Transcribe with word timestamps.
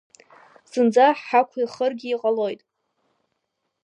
Зынӡа 0.71 1.07
ҳақәихыргьы 1.25 2.13
ҟалоит. 2.21 2.61